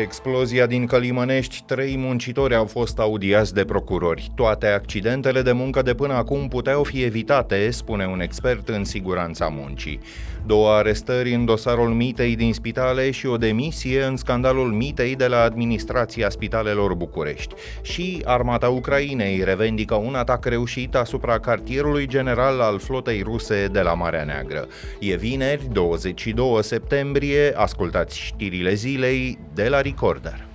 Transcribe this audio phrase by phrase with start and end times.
[0.00, 4.30] Explozia din Călimănești, trei muncitori au fost audiați de procurori.
[4.34, 9.48] Toate accidentele de muncă de până acum puteau fi evitate, spune un expert în siguranța
[9.48, 10.00] muncii.
[10.46, 15.42] Două arestări în dosarul mitei din spitale și o demisie în scandalul mitei de la
[15.42, 17.54] administrația spitalelor București.
[17.82, 23.94] Și armata Ucrainei revendică un atac reușit asupra cartierului general al flotei ruse de la
[23.94, 24.66] Marea Neagră.
[25.00, 30.51] E vineri, 22 septembrie, ascultați știrile zilei de la Recorder.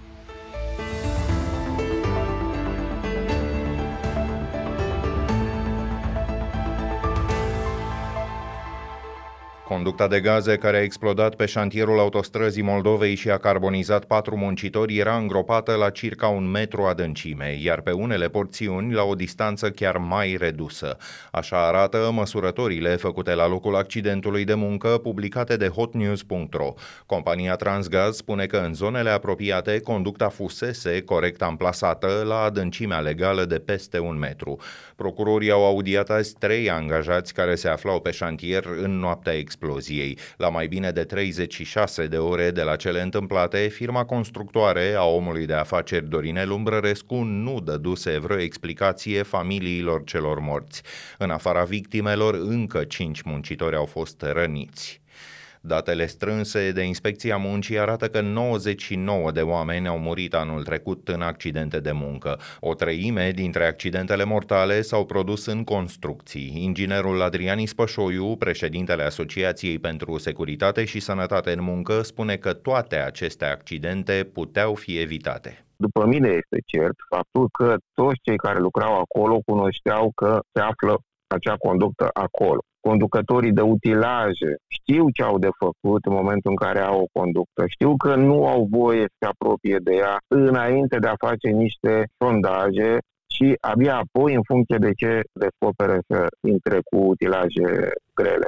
[9.68, 14.98] Conducta de gaze care a explodat pe șantierul autostrăzii Moldovei și a carbonizat patru muncitori
[14.98, 19.98] era îngropată la circa un metru adâncime, iar pe unele porțiuni la o distanță chiar
[19.98, 20.98] mai redusă.
[21.32, 26.74] Așa arată măsurătorile făcute la locul accidentului de muncă publicate de hotnews.ro.
[27.06, 33.60] Compania Transgaz spune că în zonele apropiate conducta fusese corect amplasată la adâncimea legală de
[33.60, 34.58] peste un metru.
[34.96, 40.18] Procurorii au audiat azi trei angajați care se aflau pe șantier în noaptea exploziei exploziei.
[40.38, 45.46] La mai bine de 36 de ore de la cele întâmplate, firma constructoare a omului
[45.46, 50.82] de afaceri Dorinel Umbrărescu nu dăduse vreo explicație familiilor celor morți.
[51.18, 55.02] În afara victimelor, încă cinci muncitori au fost răniți.
[55.68, 61.22] Datele strânse de Inspecția Muncii arată că 99 de oameni au murit anul trecut în
[61.22, 62.40] accidente de muncă.
[62.60, 66.54] O treime dintre accidentele mortale s-au produs în construcții.
[66.64, 73.46] Inginerul Adrian Ispășoiu, președintele Asociației pentru Securitate și Sănătate în Muncă, spune că toate aceste
[73.46, 75.66] accidente puteau fi evitate.
[75.76, 81.00] După mine este cert faptul că toți cei care lucrau acolo cunoșteau că se află
[81.28, 86.80] acea conductă acolo conducătorii de utilaje știu ce au de făcut în momentul în care
[86.80, 91.08] au o conductă, știu că nu au voie să se apropie de ea înainte de
[91.08, 92.92] a face niște sondaje
[93.36, 96.20] și abia apoi, în funcție de ce descoperă să
[96.54, 97.68] intre cu utilaje
[98.20, 98.48] grele.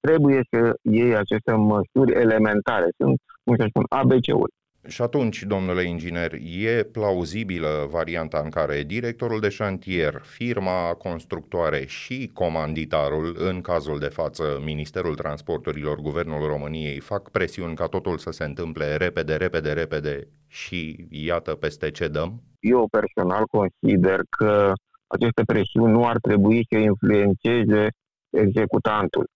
[0.00, 2.88] Trebuie să iei aceste măsuri elementare.
[2.98, 4.52] Sunt, cum să spun, ABC-uri.
[4.86, 12.30] Și atunci, domnule inginer, e plauzibilă varianta în care directorul de șantier, firma constructoare și
[12.32, 18.44] comanditarul, în cazul de față Ministerul Transporturilor, Guvernul României, fac presiuni ca totul să se
[18.44, 22.42] întâmple repede, repede, repede și iată peste ce dăm?
[22.60, 24.72] Eu personal consider că
[25.06, 27.88] aceste presiuni nu ar trebui să influențeze
[28.30, 29.26] executantul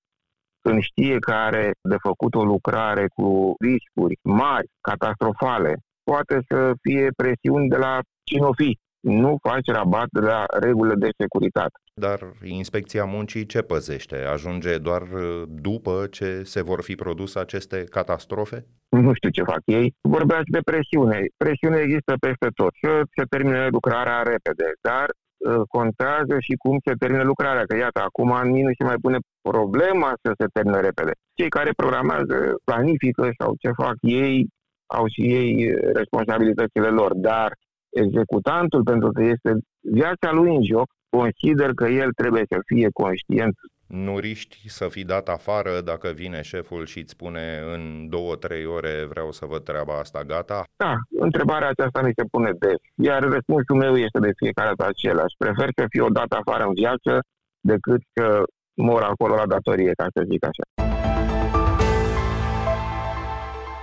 [0.62, 7.08] când știe că are de făcut o lucrare cu riscuri mari, catastrofale, poate să fie
[7.16, 8.78] presiuni de la cine o fi.
[9.00, 11.78] Nu faci rabat de la regulile de securitate.
[11.94, 14.16] Dar inspecția muncii ce păzește?
[14.16, 18.66] Ajunge doar uh, după ce se vor fi produs aceste catastrofe?
[18.88, 19.94] Nu știu ce fac ei.
[20.00, 21.26] Vorbeați de presiune.
[21.36, 22.72] Presiune există peste tot.
[22.80, 25.19] Să se termine lucrarea repede, dar Uh,
[25.68, 27.64] contează și cum se termină lucrarea.
[27.64, 28.28] Că iată, acum
[28.62, 31.12] nu se mai pune problema să se termine repede.
[31.34, 34.48] Cei care programează, planifică sau ce fac ei,
[34.86, 37.52] au și ei responsabilitățile lor, dar
[37.90, 43.54] executantul, pentru că este viața lui în joc, consider că el trebuie să fie conștient
[43.90, 48.66] nu riști să fii dat afară dacă vine șeful și îți spune în două, trei
[48.66, 50.64] ore vreau să văd treaba asta, gata?
[50.76, 52.80] Da, întrebarea aceasta mi se pune des.
[52.94, 55.34] Iar răspunsul meu este de fiecare dată același.
[55.38, 57.24] Prefer să fiu dat afară în viață
[57.60, 58.42] decât să
[58.74, 60.89] mor acolo la datorie, ca să zic așa.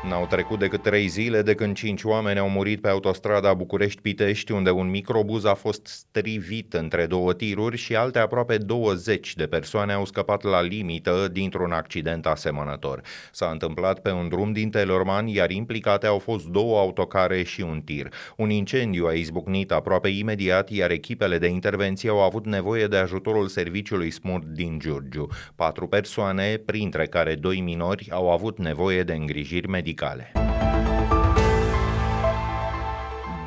[0.07, 4.69] N-au trecut decât trei zile de când cinci oameni au murit pe autostrada București-Pitești, unde
[4.69, 10.05] un microbuz a fost strivit între două tiruri și alte aproape 20 de persoane au
[10.05, 13.01] scăpat la limită dintr-un accident asemănător.
[13.31, 17.81] S-a întâmplat pe un drum din Telorman, iar implicate au fost două autocare și un
[17.81, 18.07] tir.
[18.37, 23.47] Un incendiu a izbucnit aproape imediat, iar echipele de intervenție au avut nevoie de ajutorul
[23.47, 25.27] serviciului SMUR din Giurgiu.
[25.55, 31.16] Patru persoane, printre care doi minori, au avut nevoie de îngrijiri medicale medicale.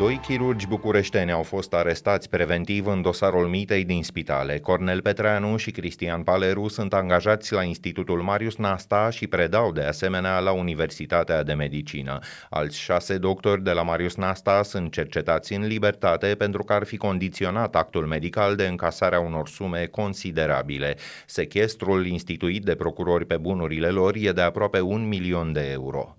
[0.00, 4.58] Doi chirurgi bucureșteni au fost arestați preventiv în dosarul mitei din spitale.
[4.58, 10.38] Cornel Petreanu și Cristian Paleru sunt angajați la Institutul Marius Nasta și predau de asemenea
[10.38, 12.18] la Universitatea de Medicină.
[12.50, 16.96] Alți șase doctori de la Marius Nasta sunt cercetați în libertate pentru că ar fi
[16.96, 20.96] condiționat actul medical de încasarea unor sume considerabile.
[21.26, 26.16] Sechestrul instituit de procurori pe bunurile lor e de aproape un milion de euro.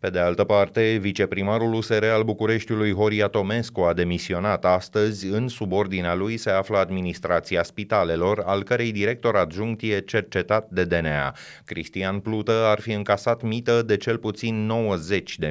[0.00, 5.26] Pe de altă parte, viceprimarul USR al Bucureștiului Horia Tomescu a demisionat astăzi.
[5.26, 11.34] În subordinea lui se află administrația spitalelor, al cărei director adjunct e cercetat de DNA.
[11.64, 14.72] Cristian Plută ar fi încasat mită de cel puțin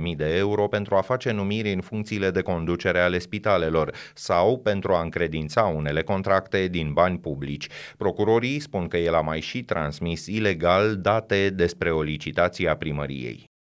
[0.10, 4.94] 90.000 de euro pentru a face numiri în funcțiile de conducere ale spitalelor sau pentru
[4.94, 7.68] a încredința unele contracte din bani publici.
[7.98, 13.56] Procurorii spun că el a mai și transmis ilegal date despre o licitație a primăriei.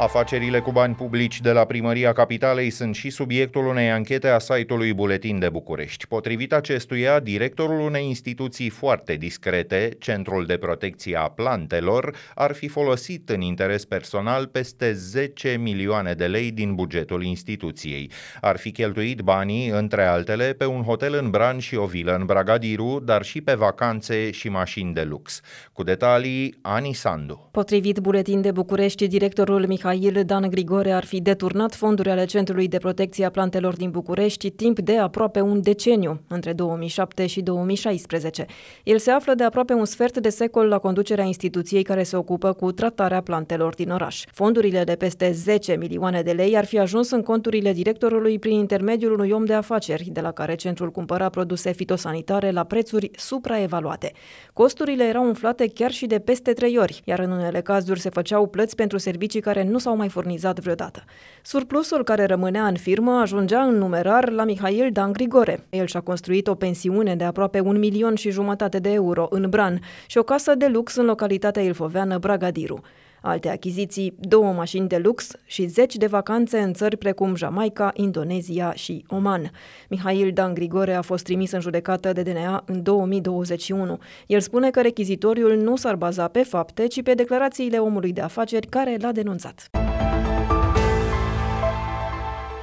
[0.00, 4.94] Afacerile cu bani publici de la Primăria Capitalei sunt și subiectul unei anchete a site-ului
[4.94, 6.06] Buletin de București.
[6.06, 13.28] Potrivit acestuia, directorul unei instituții foarte discrete, Centrul de Protecție a Plantelor, ar fi folosit
[13.28, 18.10] în interes personal peste 10 milioane de lei din bugetul instituției.
[18.40, 22.24] Ar fi cheltuit banii, între altele, pe un hotel în Bran și o vilă în
[22.24, 25.40] Bragadiru, dar și pe vacanțe și mașini de lux.
[25.72, 27.48] Cu detalii, Ani Sandu.
[27.52, 32.68] Potrivit Buletin de București, directorul Mihail Mihail Dan Grigore ar fi deturnat fonduri ale Centrului
[32.68, 38.46] de Protecție a Plantelor din București timp de aproape un deceniu, între 2007 și 2016.
[38.84, 42.52] El se află de aproape un sfert de secol la conducerea instituției care se ocupă
[42.52, 44.24] cu tratarea plantelor din oraș.
[44.32, 49.12] Fondurile de peste 10 milioane de lei ar fi ajuns în conturile directorului prin intermediul
[49.12, 54.12] unui om de afaceri, de la care centrul cumpăra produse fitosanitare la prețuri supraevaluate.
[54.52, 58.46] Costurile erau umflate chiar și de peste trei ori, iar în unele cazuri se făceau
[58.46, 61.04] plăți pentru servicii care nu s-au mai furnizat vreodată.
[61.42, 65.66] Surplusul care rămânea în firmă ajungea în numerar la Mihail Dan Grigore.
[65.70, 69.80] El și-a construit o pensiune de aproape un milion și jumătate de euro în Bran
[70.06, 72.80] și o casă de lux în localitatea ilfoveană Bragadiru.
[73.22, 78.72] Alte achiziții, două mașini de lux și zeci de vacanțe în țări precum Jamaica, Indonezia
[78.72, 79.50] și Oman.
[79.88, 83.98] Mihail Dan Grigore a fost trimis în judecată de DNA în 2021.
[84.26, 88.66] El spune că rechizitoriul nu s-ar baza pe fapte, ci pe declarațiile omului de afaceri
[88.66, 89.70] care l-a denunțat.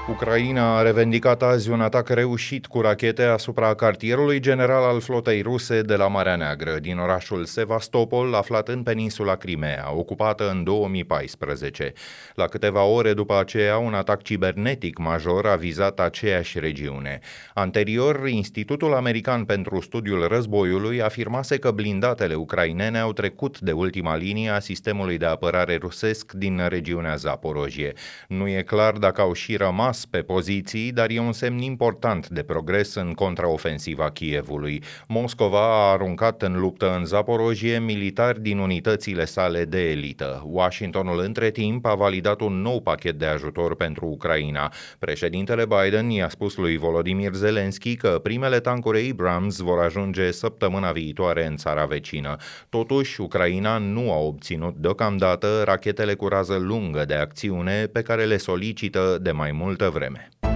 [0.10, 5.81] Ucraina a revendicat azi un atac reușit cu rachete asupra cartierului general al flotei ruse
[5.81, 11.94] de la Marea Neagră, din orașul Sevastopol, aflat în peninsula Crimea, ocupată în 2014.
[12.34, 17.19] La câteva ore după aceea, un atac cibernetic major a vizat aceeași regiune.
[17.54, 24.50] Anterior, Institutul American pentru Studiul Războiului afirmase că blindatele ucrainene au trecut de ultima linie
[24.50, 27.94] a sistemului de apărare rusesc din regiunea Zaporojie.
[28.28, 32.30] Nu e clar dacă au și rămas rămas pe poziții, dar e un semn important
[32.30, 34.84] de progres în contraofensiva Kievului.
[35.08, 40.44] Moscova a aruncat în luptă în Zaporojie militari din unitățile sale de elită.
[40.46, 44.72] Washingtonul între timp a validat un nou pachet de ajutor pentru Ucraina.
[45.00, 51.46] Președintele Biden i-a spus lui Volodymyr Zelensky că primele tancuri Abrams vor ajunge săptămâna viitoare
[51.46, 52.36] în țara vecină.
[52.70, 58.38] Totuși, Ucraina nu a obținut deocamdată rachetele cu rază lungă de acțiune pe care le
[58.38, 60.55] solicită de mai multă multă vreme.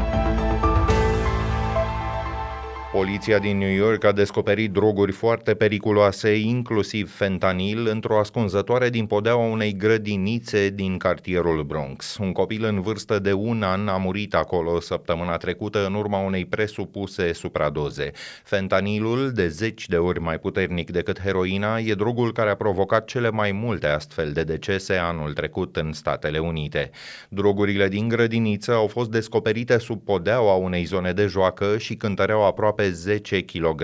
[2.91, 9.45] Poliția din New York a descoperit droguri foarte periculoase, inclusiv fentanil, într-o ascunzătoare din podeaua
[9.45, 12.17] unei grădinițe din cartierul Bronx.
[12.21, 16.45] Un copil în vârstă de un an a murit acolo săptămâna trecută în urma unei
[16.45, 18.11] presupuse supradoze.
[18.43, 23.29] Fentanilul, de zeci de ori mai puternic decât heroina, e drogul care a provocat cele
[23.29, 26.89] mai multe astfel de decese anul trecut în Statele Unite.
[27.29, 32.77] Drogurile din grădiniță au fost descoperite sub podeaua unei zone de joacă și cântăreau aproape
[32.79, 33.81] aproape 10 kg.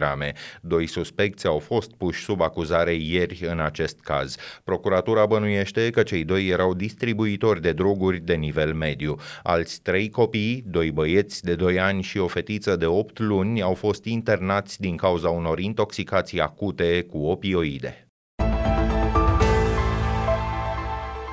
[0.62, 4.35] Doi suspecți au fost puși sub acuzare ieri în acest caz.
[4.64, 9.16] Procuratura bănuiește că cei doi erau distribuitori de droguri de nivel mediu.
[9.44, 13.73] Alți trei copii, doi băieți de 2 ani și o fetiță de 8 luni, au
[13.73, 18.05] fost internați din cauza unor intoxicații acute cu opioide.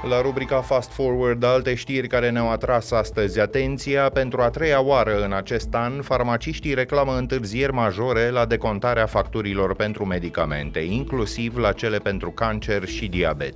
[0.08, 5.24] La rubrica Fast Forward, alte știri care ne-au atras astăzi atenția, pentru a treia oară
[5.24, 11.98] în acest an, farmaciștii reclamă întârzieri majore la decontarea facturilor pentru medicamente, inclusiv la cele
[11.98, 13.54] pentru cancer și diabet.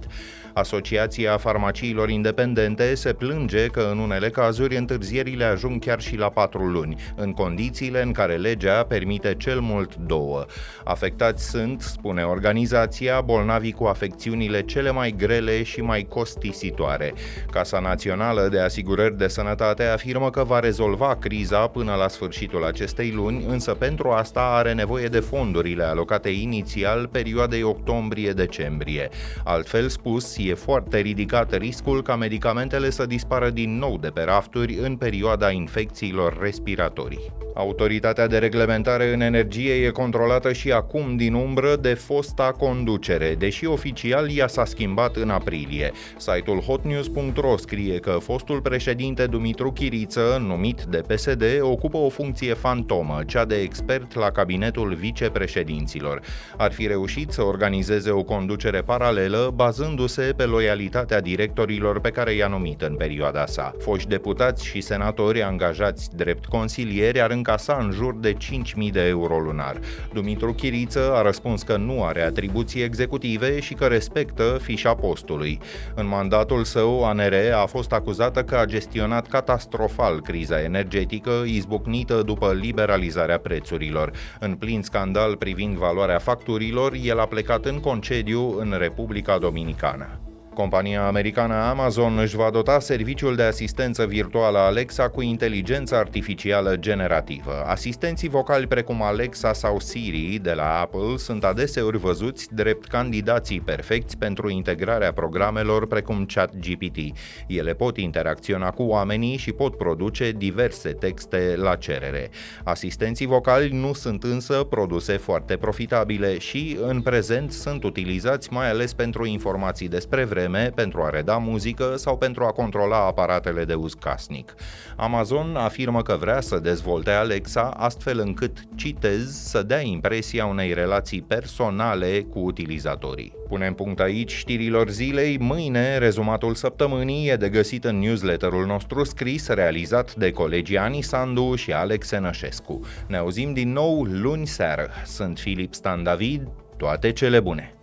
[0.57, 6.67] Asociația Farmaciilor Independente se plânge că în unele cazuri întârzierile ajung chiar și la patru
[6.67, 10.45] luni, în condițiile în care legea permite cel mult două.
[10.85, 17.13] Afectați sunt, spune organizația, bolnavii cu afecțiunile cele mai grele și mai costisitoare.
[17.51, 23.11] Casa Națională de Asigurări de Sănătate afirmă că va rezolva criza până la sfârșitul acestei
[23.11, 29.09] luni, însă pentru asta are nevoie de fondurile alocate inițial perioadei octombrie-decembrie.
[29.45, 34.79] Altfel spus, e foarte ridicat riscul ca medicamentele să dispară din nou de pe rafturi
[34.83, 37.33] în perioada infecțiilor respiratorii.
[37.55, 43.67] Autoritatea de reglementare în energie e controlată și acum din umbră de fosta conducere, deși
[43.67, 45.93] oficial ea s-a schimbat în aprilie.
[46.17, 53.21] Site-ul hotnews.ro scrie că fostul președinte Dumitru Chiriță, numit de PSD, ocupă o funcție fantomă,
[53.27, 56.21] cea de expert la cabinetul vicepreședinților.
[56.57, 62.47] Ar fi reușit să organizeze o conducere paralelă, bazându-se pe loialitatea directorilor pe care i-a
[62.47, 63.75] numit în perioada sa.
[63.79, 69.39] Foști deputați și senatori angajați drept consilieri ar încasa în jur de 5.000 de euro
[69.39, 69.77] lunar.
[70.13, 75.61] Dumitru Chiriță a răspuns că nu are atribuții executive și că respectă fișa postului.
[75.95, 82.53] În mandatul său, ANR a fost acuzată că a gestionat catastrofal criza energetică izbucnită după
[82.53, 84.13] liberalizarea prețurilor.
[84.41, 90.26] În plin scandal privind valoarea facturilor, el a plecat în concediu în Republica Dominicană.
[90.57, 97.63] Compania americană Amazon își va dota serviciul de asistență virtuală Alexa cu inteligență artificială generativă.
[97.67, 104.19] Asistenții vocali precum Alexa sau Siri de la Apple sunt adeseori văzuți drept candidații perfecți
[104.19, 106.99] pentru integrarea programelor precum ChatGPT.
[107.47, 112.31] Ele pot interacționa cu oamenii și pot produce diverse texte la cerere.
[112.65, 118.93] Asistenții vocali nu sunt însă produse foarte profitabile și, în prezent, sunt utilizați mai ales
[118.93, 123.75] pentru informații despre vreme vreme pentru a reda muzică sau pentru a controla aparatele de
[123.75, 124.55] uz casnic.
[124.97, 131.23] Amazon afirmă că vrea să dezvolte Alexa astfel încât, citez, să dea impresia unei relații
[131.23, 133.33] personale cu utilizatorii.
[133.49, 135.39] Punem punct aici știrilor zilei.
[135.39, 141.55] Mâine, rezumatul săptămânii e de găsit în newsletterul nostru scris, realizat de colegii Ani Sandu
[141.55, 142.81] și Alex Enășescu.
[143.07, 144.91] Ne auzim din nou luni seară.
[145.05, 147.76] Sunt Filip Stan David, toate cele bune!